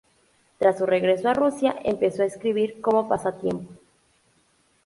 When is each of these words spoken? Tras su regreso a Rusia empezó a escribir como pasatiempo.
Tras 0.57 0.79
su 0.79 0.87
regreso 0.87 1.29
a 1.29 1.35
Rusia 1.35 1.75
empezó 1.83 2.23
a 2.23 2.25
escribir 2.25 2.81
como 2.81 3.07
pasatiempo. 3.07 3.69